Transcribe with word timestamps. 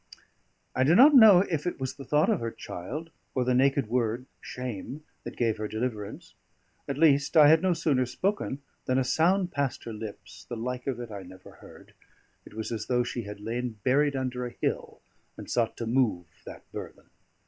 I 0.75 0.83
do 0.83 0.95
not 0.95 1.13
know 1.13 1.41
if 1.41 1.67
it 1.67 1.79
was 1.79 1.93
the 1.93 2.03
thought 2.03 2.31
of 2.31 2.39
her 2.39 2.49
child 2.49 3.11
or 3.35 3.43
the 3.43 3.53
naked 3.53 3.87
word 3.87 4.25
shame 4.41 5.03
that 5.23 5.37
gave 5.37 5.57
her 5.57 5.67
deliverance; 5.67 6.33
at 6.87 6.97
least 6.97 7.37
I 7.37 7.49
had 7.49 7.61
no 7.61 7.73
sooner 7.73 8.07
spoken 8.07 8.63
than 8.85 8.97
a 8.97 9.03
sound 9.03 9.51
passed 9.51 9.83
her 9.83 9.93
lips, 9.93 10.43
the 10.49 10.55
like 10.57 10.87
of 10.87 10.99
it 10.99 11.11
I 11.11 11.21
never 11.21 11.51
heard; 11.51 11.93
it 12.47 12.55
was 12.55 12.71
as 12.71 12.87
though 12.87 13.03
she 13.03 13.21
had 13.25 13.41
lain 13.41 13.77
buried 13.83 14.15
under 14.15 14.43
a 14.43 14.55
hill 14.59 15.03
and 15.37 15.47
sought 15.47 15.77
to 15.77 15.85
move 15.85 16.25
that 16.47 16.63
burthen. 16.71 17.11